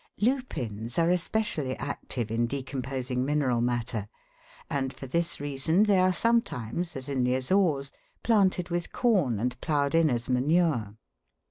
[0.19, 4.07] Lupins are especially active in decomposing mineral matter,
[4.67, 7.91] and for this reason they are sometimes, as in the Azores,
[8.23, 10.97] planted with corn and ploughed in as manure.